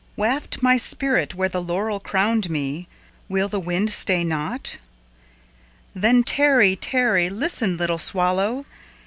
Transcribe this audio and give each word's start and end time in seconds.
Waft 0.15 0.63
my 0.63 0.77
spirit 0.77 1.35
where 1.35 1.47
the 1.47 1.61
laurel 1.61 1.99
crowned 1.99 2.49
me! 2.49 2.87
Will 3.29 3.47
the 3.47 3.59
wind 3.59 3.91
stay 3.91 4.23
not? 4.23 4.77
Then 5.93 6.23
tarry, 6.23 6.75
tarry, 6.75 7.29
listen, 7.29 7.77
little 7.77 7.99
swallow! 7.99 8.65